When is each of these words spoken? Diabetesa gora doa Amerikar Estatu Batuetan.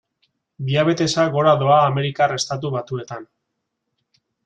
Diabetesa 0.69 1.27
gora 1.35 1.53
doa 1.61 1.77
Amerikar 1.91 2.35
Estatu 2.39 2.75
Batuetan. 2.79 3.33